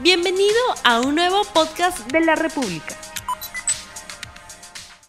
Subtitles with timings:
[0.00, 2.96] Bienvenido a un nuevo podcast de la República.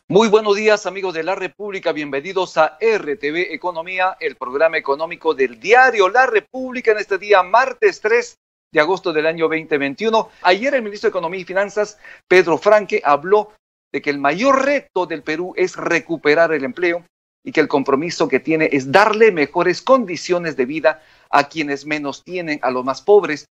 [0.07, 5.59] Muy buenos días amigos de la República, bienvenidos a RTV Economía, el programa económico del
[5.59, 8.39] diario La República en este día martes 3
[8.71, 10.27] de agosto del año 2021.
[10.41, 13.53] Ayer el ministro de Economía y Finanzas, Pedro Franque, habló
[13.91, 17.05] de que el mayor reto del Perú es recuperar el empleo
[17.43, 22.23] y que el compromiso que tiene es darle mejores condiciones de vida a quienes menos
[22.23, 23.45] tienen, a los más pobres,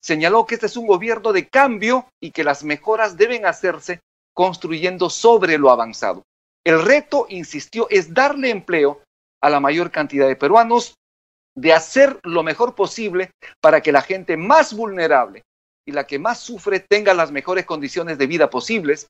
[0.00, 4.00] Señaló que este es un gobierno de cambio y que las mejoras deben hacerse
[4.34, 6.22] construyendo sobre lo avanzado.
[6.64, 9.02] El reto, insistió, es darle empleo
[9.42, 10.94] a la mayor cantidad de peruanos,
[11.54, 13.30] de hacer lo mejor posible
[13.60, 15.42] para que la gente más vulnerable
[15.86, 19.06] y la que más sufre tenga las mejores condiciones de vida posibles.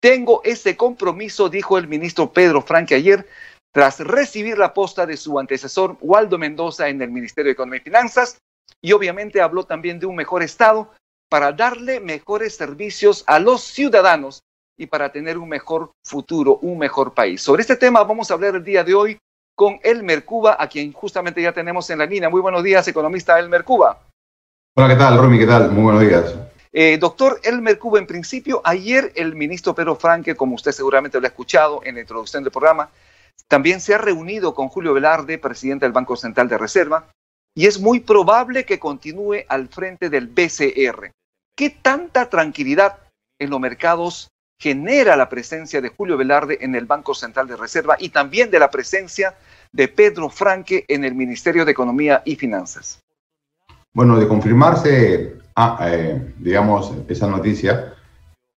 [0.00, 3.28] Tengo ese compromiso, dijo el ministro Pedro Franque ayer,
[3.72, 7.84] tras recibir la posta de su antecesor Waldo Mendoza en el Ministerio de Economía y
[7.84, 8.38] Finanzas,
[8.80, 10.90] y obviamente habló también de un mejor Estado
[11.28, 14.42] para darle mejores servicios a los ciudadanos
[14.78, 17.42] y para tener un mejor futuro, un mejor país.
[17.42, 19.18] Sobre este tema vamos a hablar el día de hoy
[19.56, 22.28] con Elmer Cuba, a quien justamente ya tenemos en la línea.
[22.28, 24.02] Muy buenos días, economista Elmer Cuba.
[24.76, 25.38] Hola, ¿qué tal, Romy?
[25.38, 25.70] ¿Qué tal?
[25.70, 26.34] Muy buenos días.
[26.72, 31.26] Eh, doctor Elmer Cuba, en principio, ayer el ministro Pedro Franque, como usted seguramente lo
[31.26, 32.90] ha escuchado en la introducción del programa,
[33.48, 37.08] también se ha reunido con Julio Velarde, presidente del Banco Central de Reserva,
[37.56, 41.10] y es muy probable que continúe al frente del BCR.
[41.56, 42.98] ¿Qué tanta tranquilidad
[43.40, 44.28] en los mercados
[44.60, 48.58] genera la presencia de Julio Velarde en el Banco Central de Reserva y también de
[48.58, 49.34] la presencia
[49.72, 53.00] de Pedro Franque en el Ministerio de Economía y Finanzas?
[53.94, 57.94] Bueno, de confirmarse, ah, eh, digamos, esa noticia,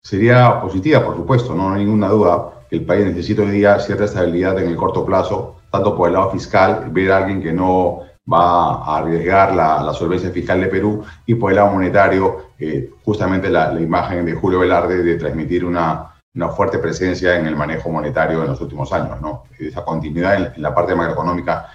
[0.03, 4.05] sería positiva, por supuesto, no hay ninguna duda que el país necesita hoy día cierta
[4.05, 8.06] estabilidad en el corto plazo, tanto por el lado fiscal, ver a alguien que no
[8.31, 13.49] va a arriesgar la, solvencia fiscal de Perú y por el lado monetario, eh, justamente
[13.49, 18.41] la, imagen de Julio Velarde de transmitir una, una, fuerte presencia en el manejo monetario
[18.41, 19.21] en los últimos años.
[19.21, 19.43] ¿no?
[19.57, 21.69] Esa continuidad en, la parte macroeconómica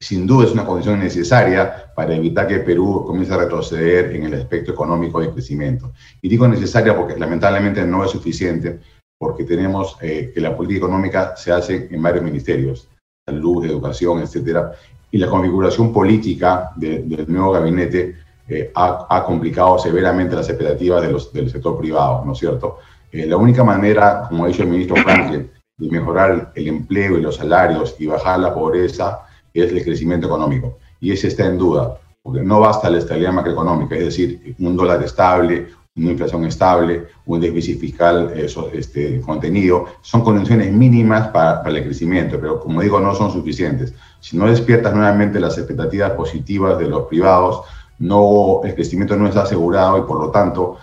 [0.00, 4.34] sin duda es una condición necesaria para evitar que Perú comience a retroceder en el
[4.34, 5.92] aspecto económico de crecimiento.
[6.22, 8.78] Y digo necesaria porque lamentablemente no es suficiente,
[9.18, 12.88] porque tenemos eh, que la política económica se hace en varios ministerios,
[13.26, 14.72] salud, educación, etcétera,
[15.10, 18.16] y la configuración política del nuevo gabinete
[18.48, 22.78] eh, ha, complicado severamente las expectativas de los, del sector privado, ¿no es cierto?
[23.12, 27.22] Eh, la única manera, como ha dicho el ministro Franklin, de mejorar el empleo y
[27.22, 29.20] los salarios y bajar la pobreza
[29.52, 30.78] es el crecimiento económico.
[31.00, 35.02] Y ese está en duda, porque no basta la estabilidad macroeconómica, es decir, un dólar
[35.02, 41.84] estable, una inflación estable, un déficit fiscal eso, este, contenido, son condiciones mínimas para, el
[41.84, 43.92] crecimiento, pero como digo, no son suficientes.
[44.20, 47.62] Si no despiertas nuevamente las expectativas positivas de los privados,
[47.98, 50.76] no, el crecimiento no está asegurado y por lo tanto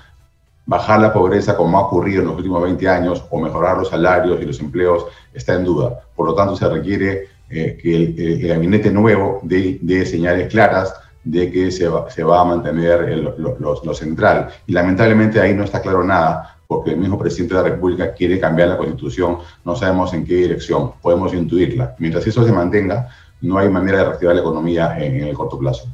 [0.66, 4.42] bajar la pobreza como ha ocurrido en los últimos 20 años o mejorar los salarios
[4.42, 6.02] y los empleos está en duda.
[6.16, 10.94] Por lo tanto, se requiere eh, que el, gabinete nuevo dé señales claras
[11.26, 14.50] de que se va, se va a mantener lo, central.
[14.68, 18.40] Y lamentablemente ahí no está claro nada, porque el mismo presidente de la República quiere
[18.40, 21.96] cambiar la constitución, no sabemos en qué dirección, podemos intuirla.
[22.00, 23.10] Mientras eso se mantenga,
[23.42, 25.88] no hay manera de reactivar la economía en, el corto plazo.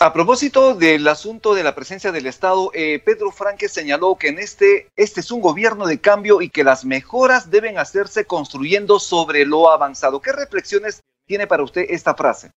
[0.00, 4.40] A propósito del asunto de la presencia del Estado, eh, Pedro Franque señaló que en
[4.40, 9.46] este, este es un gobierno de cambio y que las mejoras deben hacerse construyendo sobre
[9.46, 10.20] lo avanzado.
[10.20, 12.50] ¿Qué reflexiones tiene para usted esta frase?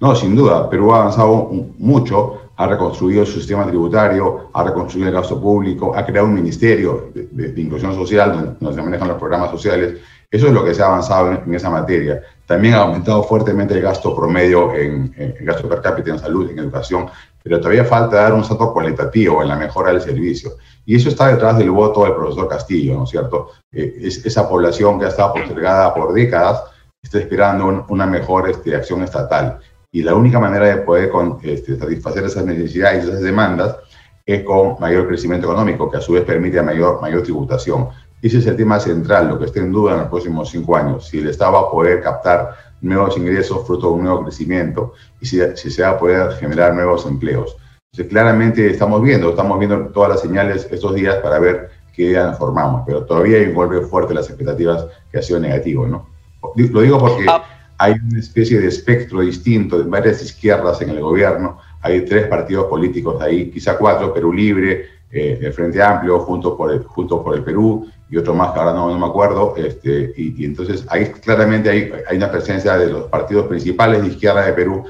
[0.00, 5.14] No, sin duda, Perú ha avanzado mucho, ha reconstruido su sistema tributario, ha reconstruido el
[5.14, 9.98] gasto público, ha creado un ministerio de, inclusión social donde, se manejan los programas sociales.
[10.30, 12.20] Eso es lo que se ha avanzado en, esa materia.
[12.44, 17.06] También ha aumentado fuertemente el gasto promedio en, gasto per cápita en salud, en educación,
[17.42, 20.52] pero todavía falta dar un salto cualitativo en la mejora del servicio.
[20.84, 23.52] Y eso está detrás del voto del profesor Castillo, ¿no es cierto?
[23.72, 26.62] Eh, es, esa población que ha estado postergada por décadas
[27.02, 29.60] está esperando una mejor este, acción estatal
[29.92, 31.10] y la única manera de poder
[31.42, 33.76] este, satisfacer esas necesidades y esas demandas
[34.24, 37.88] es con mayor crecimiento económico, que a su vez permite mayor, mayor tributación.
[38.22, 41.08] Ese es el tema central, lo que está en duda en los próximos cinco años,
[41.08, 45.26] si el Estado va a poder captar nuevos ingresos fruto de un nuevo crecimiento y
[45.26, 47.56] si, si se va a poder generar nuevos empleos.
[47.92, 52.32] Entonces, claramente estamos viendo, estamos viendo todas las señales estos días para ver qué día
[52.34, 56.06] formamos, pero todavía envuelve fuerte las expectativas que ha sido negativo, ¿no?
[56.54, 57.26] Lo digo porque...
[57.28, 57.42] Ah,
[57.80, 61.58] hay una especie de espectro distinto de varias izquierdas en el gobierno.
[61.80, 66.70] Hay tres partidos políticos ahí, quizá cuatro, Perú Libre, eh, el Frente Amplio, junto por
[66.70, 69.54] el, junto por el Perú, y otro más que ahora no, no me acuerdo.
[69.56, 74.44] Este, y, entonces ahí claramente hay, hay una presencia de los partidos principales de izquierda
[74.44, 74.84] de Perú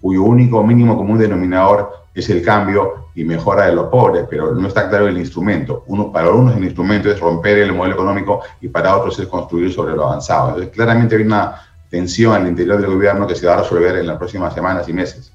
[0.00, 4.68] cuyo único mínimo común denominador es el cambio y mejora de los pobres, pero no
[4.68, 5.84] está claro el instrumento.
[5.86, 9.72] Uno, para unos el instrumento es romper el modelo económico y para otros es construir
[9.72, 10.48] sobre lo avanzado.
[10.48, 11.54] Entonces, claramente hay una
[11.90, 14.92] tensión al interior del gobierno que se va a resolver en las próximas semanas y
[14.92, 15.32] meses.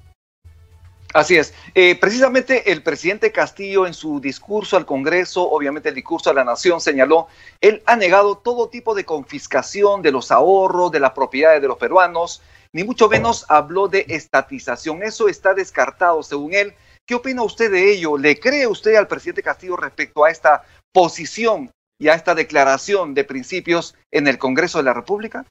[1.16, 1.54] Así es.
[1.74, 6.44] Eh, precisamente el presidente Castillo en su discurso al Congreso, obviamente el discurso a la
[6.44, 7.28] Nación, señaló,
[7.62, 11.78] él ha negado todo tipo de confiscación de los ahorros, de las propiedades de los
[11.78, 12.42] peruanos,
[12.74, 15.04] ni mucho menos habló de estatización.
[15.04, 16.74] Eso está descartado, según él.
[17.07, 18.18] ¿Qué opina usted de ello?
[18.18, 23.24] ¿Le cree usted al presidente Castillo respecto a esta posición y a esta declaración de
[23.24, 25.46] principios en el Congreso de la República?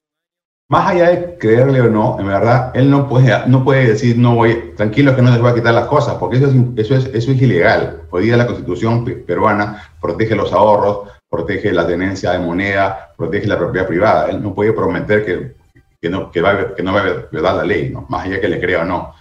[0.69, 4.35] Más allá de creerle o no, en verdad, él no puede, no puede decir, no
[4.35, 7.05] voy, tranquilo que no les voy a quitar las cosas, porque eso es, eso es,
[7.15, 8.01] eso es ilegal.
[8.11, 13.59] Hoy día la constitución peruana protege los ahorros, protege la tenencia de moneda, protege la
[13.59, 14.31] propiedad privada.
[14.31, 15.55] Él no puede prometer que,
[16.01, 18.07] que, no, que, va, que va a violar la ley, ¿no?
[18.09, 19.15] más allá que le crea o no.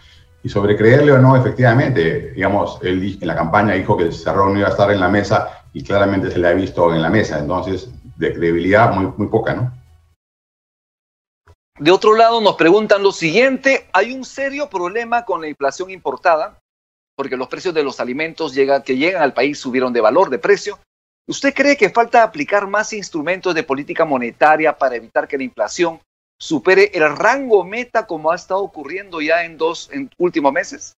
[0.43, 4.59] Y sobre creerle o no, efectivamente, digamos, él en la campaña dijo que Cerrón no
[4.59, 7.39] iba a estar en la mesa y claramente se le ha visto en la mesa.
[7.39, 9.82] Entonces, de credibilidad muy, muy poca, ¿no?
[11.79, 16.59] De otro lado, nos preguntan lo siguiente, hay un serio problema con la inflación importada,
[17.15, 18.53] porque los precios de los alimentos
[18.85, 20.79] que llegan al país subieron de valor, de precio.
[21.27, 25.99] ¿Usted cree que falta aplicar más instrumentos de política monetaria para evitar que la inflación
[26.39, 30.93] supere el rango meta como ha estado ocurriendo ya en dos últimos meses?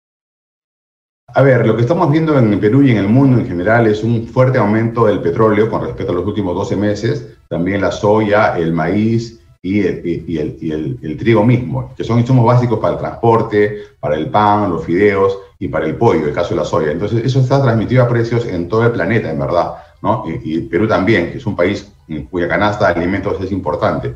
[1.28, 4.02] A ver, lo que estamos viendo en Perú y en el mundo en general es
[4.02, 8.56] un fuerte aumento del petróleo con respecto a los últimos 12 meses, también la soya,
[8.58, 13.78] el maíz, y, el, y el, trigo mismo, que son insumos básicos para el transporte,
[13.98, 16.92] para el pan, los fideos y para el pollo, el caso de la soya.
[16.92, 19.76] Entonces, eso está transmitido a precios en todo el planeta, en verdad.
[20.02, 20.24] ¿no?
[20.44, 21.90] Y, Perú también, que es un país
[22.30, 24.14] cuya canasta de alimentos es importante.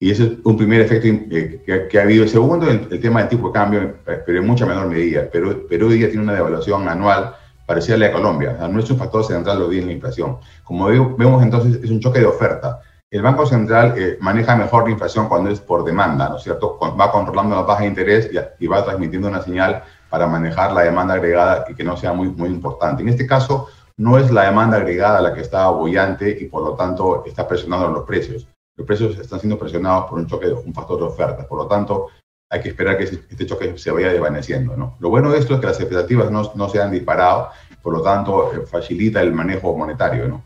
[0.00, 2.24] Y ese es un primer efecto eh, que, ha habido.
[2.24, 5.30] El segundo, el, tema del tipo de cambio, eh, pero en mucha menor medida.
[5.30, 8.54] Perú, Perú hoy día tiene una devaluación anual parecida a la de Colombia.
[8.56, 10.38] O sea, no es un factor central lo en la inflación.
[10.64, 12.80] Como vemos entonces, es un choque de oferta
[13.10, 16.78] el Banco Central eh, maneja mejor la inflación cuando es por demanda, ¿no es cierto?
[16.78, 21.14] Va controlando la baja de interés y, va transmitiendo una señal para manejar la demanda
[21.14, 23.02] agregada y que no sea muy, muy importante.
[23.02, 26.74] En este caso, no es la demanda agregada la que está bollante y por lo
[26.74, 28.46] tanto está presionando los precios.
[28.76, 31.48] Los precios están siendo presionados por un choque, un factor de oferta.
[31.48, 32.08] Por lo tanto,
[32.50, 34.76] hay que esperar que este choque se vaya desvaneciendo.
[34.76, 34.96] ¿no?
[35.00, 37.48] Lo bueno de esto es que las expectativas no, no se han disparado,
[37.82, 40.28] por lo tanto, eh, facilita el manejo monetario.
[40.28, 40.44] ¿no?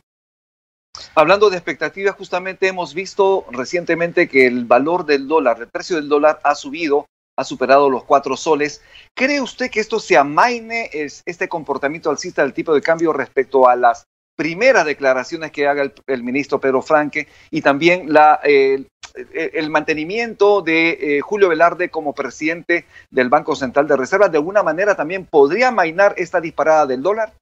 [1.15, 6.09] Hablando de expectativas, justamente hemos visto recientemente que el valor del dólar, el precio del
[6.09, 7.07] dólar ha subido,
[7.37, 8.83] ha superado los cuatro soles.
[9.15, 13.77] ¿Cree usted que esto se amaine este comportamiento alcista del tipo de cambio respecto a
[13.77, 14.05] las
[14.37, 18.09] primeras declaraciones que haga el, ministro Pedro Franque y también
[18.45, 24.29] el, mantenimiento de eh, Julio Velarde como presidente del Banco Central de Reserva?
[24.29, 27.33] ¿De alguna manera también podría amainar esta disparada del dólar?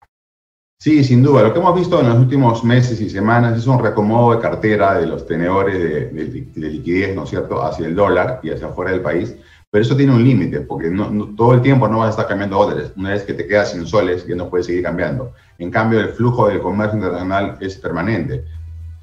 [0.82, 1.42] Sí, sin duda.
[1.42, 4.98] Lo que hemos visto en los últimos meses y semanas es un recomodo de cartera
[4.98, 9.02] de los tenedores de, liquidez, ¿no es cierto?, hacia el dólar y hacia afuera del
[9.02, 9.36] país.
[9.70, 12.56] Pero eso tiene un límite, porque no, todo el tiempo no vas a estar cambiando
[12.56, 12.94] dólares.
[12.96, 15.34] Una vez que te quedas sin soles, ya no puedes seguir cambiando.
[15.58, 18.46] En cambio, el flujo del comercio internacional es permanente.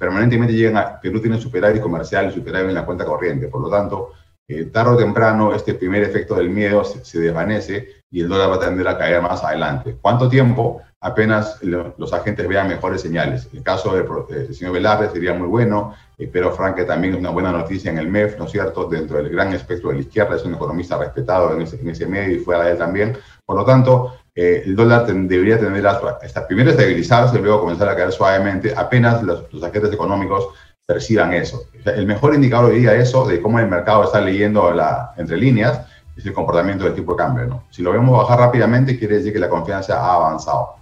[0.00, 3.46] Permanentemente llegan a, Perú tiene superávit comercial y superávit en la cuenta corriente.
[3.46, 4.14] Por lo tanto,
[4.48, 8.50] eh, tarde o temprano, este primer efecto del miedo se, se desvanece y el dólar
[8.50, 9.96] va a tender a caer más adelante.
[10.00, 10.82] ¿Cuánto tiempo?
[11.00, 13.48] apenas los agentes vean mejores señales.
[13.52, 15.94] El caso del señor Velarde sería muy bueno,
[16.32, 18.88] pero Franque también es una buena noticia en el MEF, ¿no es cierto?
[18.88, 22.40] Dentro del gran espectro de la izquierda, es un economista respetado en ese, medio y
[22.40, 23.16] fuera de él también.
[23.46, 28.12] Por lo tanto, eh, el dólar debería tener hasta primero estabilizarse luego comenzar a caer
[28.12, 30.48] suavemente, apenas los, agentes económicos
[30.88, 31.66] perciban eso.
[31.84, 35.86] el mejor indicador hoy día eso, de cómo el mercado está leyendo la, entre líneas,
[36.16, 37.44] es el comportamiento del tipo de cambio.
[37.44, 37.64] ¿no?
[37.70, 40.76] Si lo vemos bajar rápidamente, quiere decir que la confianza ha avanzado.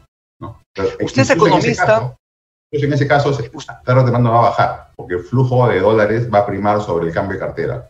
[1.00, 2.16] Usted es economista.
[2.70, 6.32] En ese caso, en ese caso tarde va a bajar, porque el flujo de dólares
[6.32, 7.88] va a primar sobre el cambio de cartera.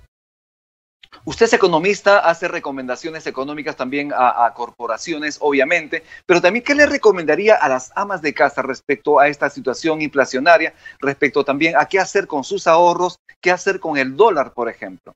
[1.26, 7.56] Usted es economista, hace recomendaciones económicas también a, corporaciones, obviamente, pero también, ¿qué le recomendaría
[7.56, 12.28] a las amas de casa respecto a esta situación inflacionaria, respecto también a qué hacer
[12.28, 15.14] con sus ahorros, qué hacer con el dólar, por ejemplo?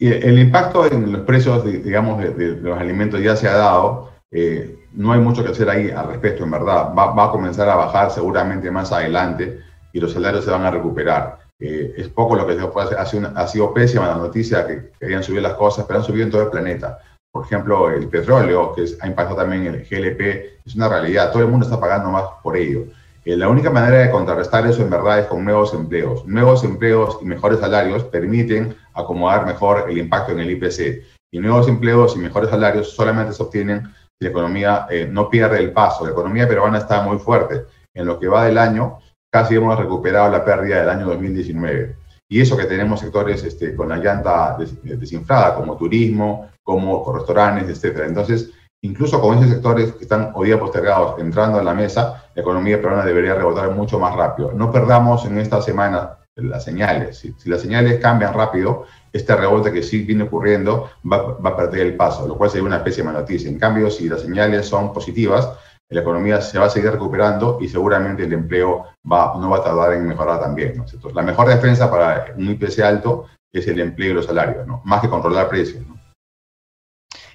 [0.00, 4.10] el impacto en los precios, digamos, de, los alimentos ya se ha dado.
[4.32, 6.92] Eh, no hay mucho que hacer ahí al respecto, en verdad.
[6.96, 9.60] Va, a comenzar a bajar seguramente más adelante
[9.92, 11.39] y los salarios se van a recuperar.
[11.60, 13.30] Es poco lo que se puede hacer.
[13.36, 16.42] Ha sido, pésima la noticia que querían subir las cosas, pero han subido en todo
[16.42, 16.98] el planeta.
[17.30, 21.30] Por ejemplo, el petróleo, que ha impactado también el GLP, es una realidad.
[21.30, 22.86] Todo el mundo está pagando más por ello.
[23.24, 26.24] Eh, la única manera de contrarrestar eso en verdad es con nuevos empleos.
[26.26, 31.04] Nuevos empleos y mejores salarios permiten acomodar mejor el impacto en el IPC.
[31.30, 33.84] Y nuevos empleos y mejores salarios solamente se obtienen
[34.18, 36.04] si la economía eh, no pierde el paso.
[36.04, 37.66] La economía peruana está muy fuerte.
[37.94, 38.98] En lo que va del año,
[39.30, 41.96] casi hemos recuperado la pérdida del año 2019.
[42.28, 48.02] Y eso que tenemos sectores este, con la llanta desinflada, como turismo, como restaurantes, etc.
[48.06, 48.50] Entonces,
[48.82, 52.80] incluso con esos sectores que están hoy día postergados entrando a la mesa, la economía
[52.80, 54.52] peruana debería rebotar mucho más rápido.
[54.52, 57.18] No perdamos en esta semana las señales.
[57.18, 61.86] Si, las señales cambian rápido, este rebote que sí viene ocurriendo va, va, a perder
[61.86, 63.50] el paso, lo cual sería una pésima noticia.
[63.50, 65.50] En cambio, si las señales son positivas,
[65.90, 69.64] la economía se va a seguir recuperando y seguramente el empleo va, no va a
[69.64, 70.76] tardar en mejorar también.
[70.76, 71.10] ¿no?
[71.10, 74.80] la mejor defensa para un IPC alto es el empleo y los salarios, ¿no?
[74.84, 75.84] más que controlar precios.
[75.86, 76.00] ¿no?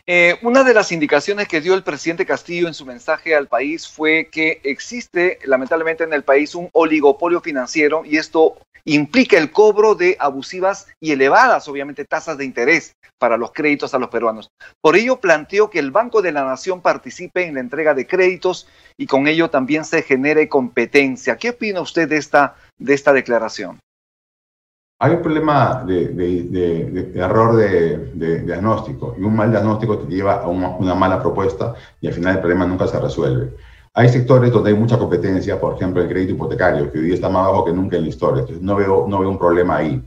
[0.08, 3.88] Eh, una de las indicaciones que dio el presidente Castillo en su mensaje al país
[3.88, 9.96] fue que existe lamentablemente en el país un oligopolio financiero y esto implica el cobro
[9.96, 14.50] de abusivas y elevadas, obviamente, tasas de interés para los créditos a los peruanos.
[14.82, 18.68] Por ello planteó que el Banco de la Nación participe en la entrega de créditos
[18.98, 21.38] y con ello también se genere competencia.
[21.38, 23.80] ¿Qué opina usted de esta, de esta declaración?
[24.98, 30.96] Hay un problema de, error de, diagnóstico y un mal diagnóstico te lleva a una,
[30.96, 33.54] mala propuesta y al final el problema nunca se resuelve.
[33.98, 37.30] Hay sectores donde hay mucha competencia, por ejemplo el crédito hipotecario, que hoy día está
[37.30, 40.04] más bajo que nunca en la historia, entonces no veo, no veo un problema ahí.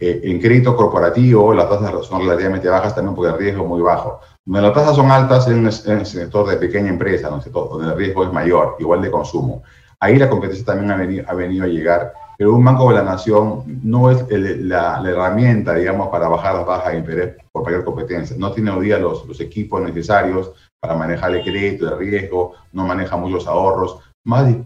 [0.00, 3.82] Eh, en crédito corporativo las tasas son relativamente bajas también porque el riesgo es muy
[3.82, 4.20] bajo.
[4.44, 8.24] Donde las tasas son altas en, en el sector de pequeña empresa, donde el riesgo
[8.24, 9.62] es mayor, igual de consumo.
[10.00, 13.02] Ahí la competencia también ha venido, ha venido a llegar pero un Banco de la
[13.02, 18.36] Nación no es la, herramienta, digamos, para bajar las bajas de interés por mayor competencia.
[18.38, 22.86] No tiene hoy día los, los, equipos necesarios para manejar el crédito, el riesgo, no
[22.86, 23.98] maneja muchos ahorros.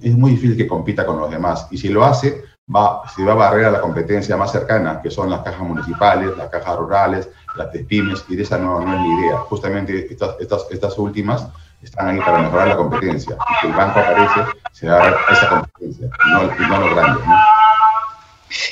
[0.03, 1.67] Es muy difícil que compita con los demás.
[1.71, 2.43] Y si lo hace,
[2.75, 6.37] va, se va a barrer a la competencia más cercana, que son las cajas municipales,
[6.37, 9.39] las cajas rurales, las pymes, y de esa no, es la idea.
[9.39, 11.47] Justamente estas, últimas
[11.83, 13.37] están ahí para mejorar la competencia.
[13.63, 17.15] Y el banco aparece, se da esa competencia, y no, y no.
[17.15, 17.21] ¿no?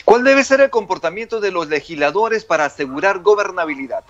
[0.04, 4.04] ¿Cuál debe ser el comportamiento de los legisladores para asegurar gobernabilidad?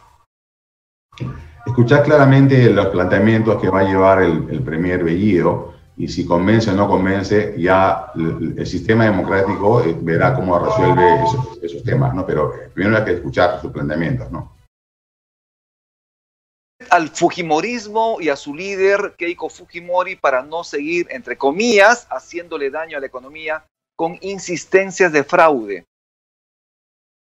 [1.79, 6.73] Escuchar claramente los planteamientos que va a llevar el, el Premier Bellido y si convence
[6.73, 12.27] o no convence, ya el, sistema democrático eh, verá cómo resuelve esos, esos, temas, ¿no?
[12.27, 14.57] Pero primero hay que escuchar sus planteamientos, ¿no?
[16.91, 22.97] Al Fujimorismo y a su líder Keiko Fujimori para no seguir, entre comillas, haciéndole daño
[22.97, 25.85] a la economía con insistencias de fraude.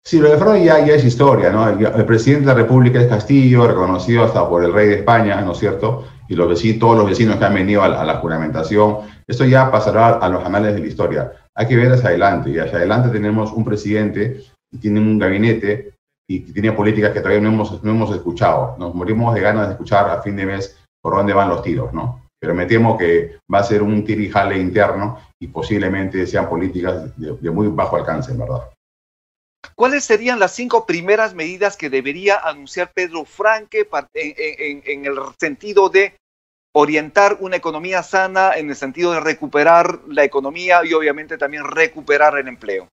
[0.08, 1.68] Sí, lo de fraude ya, es historia, ¿no?
[1.68, 5.52] El, presidente de la República es Castillo, reconocido hasta por el rey de España, ¿no
[5.52, 6.06] es cierto?
[6.30, 9.00] Y los vecinos, todos los vecinos que han venido a la, juramentación.
[9.26, 11.32] Esto ya pasará a los anales de la historia.
[11.54, 12.48] Hay que ver hacia adelante.
[12.48, 15.92] Y hacia adelante tenemos un presidente y tiene un gabinete
[16.26, 18.76] y tiene políticas que todavía no hemos, no hemos escuchado.
[18.78, 21.92] Nos morimos de ganas de escuchar a fin de mes por dónde van los tiros,
[21.92, 22.22] ¿no?
[22.40, 27.50] Pero me temo que va a ser un tirijale interno y posiblemente sean políticas de,
[27.50, 28.62] muy bajo alcance, verdad.
[29.74, 36.16] ¿Cuáles serían las cinco primeras medidas que debería anunciar Pedro Franque en, el sentido de
[36.74, 42.38] orientar una economía sana, en el sentido de recuperar la economía y obviamente también recuperar
[42.38, 42.88] el empleo?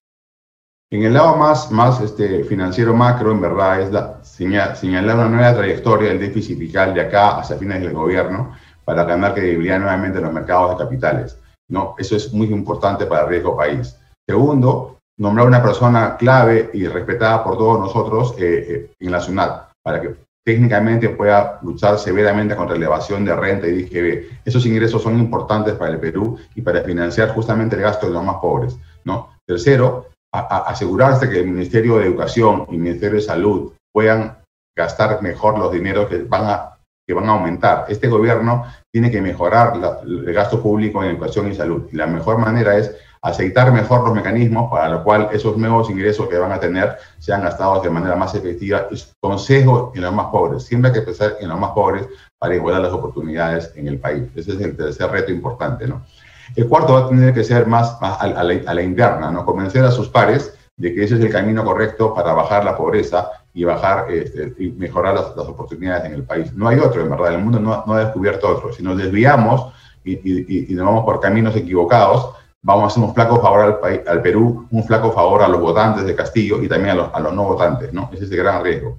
[0.90, 5.54] En el lado más, más este, financiero macro, en verdad, es la, señalar una nueva
[5.54, 10.24] trayectoria del déficit fiscal de acá hacia fines del gobierno para ganar credibilidad nuevamente en
[10.24, 11.38] los mercados de capitales.
[11.68, 11.96] ¿no?
[11.98, 13.96] Eso es muy importante para el riesgo país.
[14.28, 19.72] Segundo, nombrar una persona clave y respetada por todos nosotros eh, eh, en la SUNAT,
[19.82, 24.42] para que técnicamente pueda luchar severamente contra la elevación de renta y DGB.
[24.44, 28.24] Esos ingresos son importantes para el Perú y para financiar justamente el gasto de los
[28.24, 28.78] más pobres.
[29.04, 29.30] ¿no?
[29.44, 34.38] Tercero, asegurarse que el Ministerio de Educación y el Ministerio de Salud puedan
[34.76, 36.76] gastar mejor los dineros que van a
[37.08, 37.86] que van a aumentar.
[37.88, 41.88] Este gobierno tiene que mejorar el gasto público en educación y salud.
[41.92, 42.96] Y la mejor manera es
[43.28, 47.42] aceitar mejor los mecanismos para lo cual esos nuevos ingresos que van a tener sean
[47.42, 48.86] gastados de manera más efectiva.
[48.90, 50.64] Es consejo en los más pobres.
[50.64, 52.06] Siempre hay que pensar en los más pobres
[52.38, 54.24] para igualar las oportunidades en el país.
[54.34, 56.02] Ese es el tercer reto importante, ¿no?
[56.54, 59.44] El cuarto va a tener que ser más, a, la, a, la, interna, ¿no?
[59.44, 63.30] Convencer a sus pares de que ese es el camino correcto para bajar la pobreza
[63.54, 66.52] y bajar este, y mejorar las, oportunidades en el país.
[66.52, 68.72] No hay otro, en verdad, el mundo no, ha descubierto otro.
[68.72, 69.72] Si nos desviamos
[70.04, 72.34] y, nos vamos por caminos equivocados,
[72.66, 76.16] vamos a hacer un flaco favor al, Perú, un flaco favor a los votantes de
[76.16, 78.10] Castillo y también a los, a los no votantes, ¿no?
[78.12, 78.98] Ese es el gran riesgo.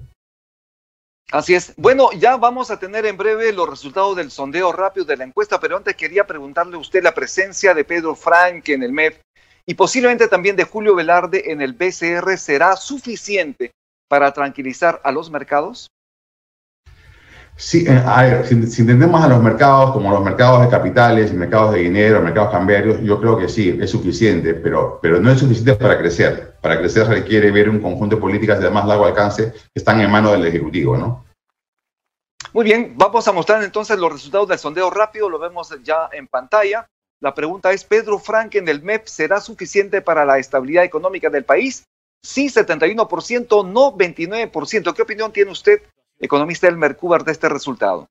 [1.33, 1.74] Así es.
[1.75, 5.59] Bueno, ya vamos a tener en breve los resultados del sondeo rápido de la encuesta,
[5.59, 9.19] pero antes quería preguntarle a usted la presencia de Pedro Frank en el MEF
[9.65, 13.71] y posiblemente también de Julio Velarde en el BCR será suficiente
[14.07, 15.89] para tranquilizar a los mercados?
[17.57, 22.51] Eh, si, entendemos a los mercados como los mercados de capitales, mercados de dinero, mercados
[22.51, 26.55] cambiarios, yo creo que sí, es suficiente, pero, pero no es suficiente para crecer.
[26.61, 30.11] Para crecer requiere ver un conjunto de políticas de más largo alcance que están en
[30.11, 31.25] manos del Ejecutivo, ¿no?
[32.53, 36.27] Muy bien, vamos a mostrar entonces los resultados del sondeo rápido, lo vemos ya en
[36.27, 36.87] pantalla.
[37.19, 41.83] La pregunta es, ¿Pedro Franken del MEP será suficiente para la estabilidad económica del país?
[42.23, 44.93] Sí, 71%, no 29%.
[44.93, 45.81] ¿Qué opinión tiene usted,
[46.19, 48.07] economista del Mercubar, de este resultado?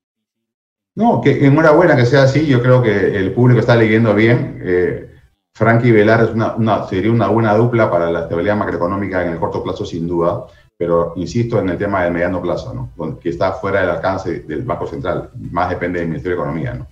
[0.94, 2.46] No, que enhorabuena que sea así.
[2.46, 4.58] Yo creo que el público está leyendo bien.
[4.62, 5.10] Eh,
[5.52, 9.62] Frankie Velar es una, sería una buena dupla para la estabilidad macroeconómica en el corto
[9.62, 10.46] plazo, sin duda.
[10.78, 13.18] Pero insisto en el tema del mediano plazo, ¿no?
[13.18, 15.30] que está fuera del alcance del Banco Central.
[15.50, 16.74] Más depende del Ministerio de Economía.
[16.74, 16.86] ¿no?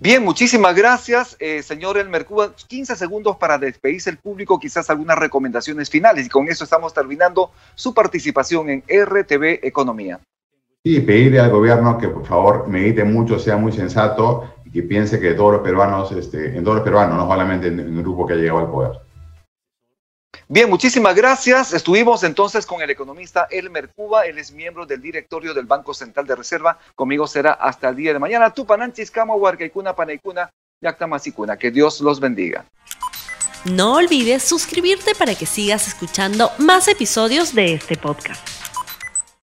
[0.00, 2.52] Bien, muchísimas gracias, eh, señor Elmer Cuba.
[2.68, 6.26] 15 segundos para despedirse el público, quizás algunas recomendaciones finales.
[6.26, 10.20] Y con eso estamos terminando su participación en RTV Economía.
[10.84, 15.18] Sí, pedirle al gobierno que por favor medite mucho, sea muy sensato y que piense
[15.18, 18.34] que todos los peruanos, este, en todos los peruanos, no solamente en el grupo que
[18.34, 19.07] ha llegado al poder.
[20.48, 21.72] Bien, muchísimas gracias.
[21.72, 24.24] Estuvimos entonces con el economista Elmer Cuba.
[24.26, 26.78] Él es miembro del directorio del Banco Central de Reserva.
[26.94, 28.52] Conmigo será hasta el día de mañana.
[28.52, 31.56] Tupananchis, Huarcaicuna, Panaicuna, Yactamasicuna.
[31.56, 32.64] Que Dios los bendiga.
[33.64, 38.57] No olvides suscribirte para que sigas escuchando más episodios de este podcast.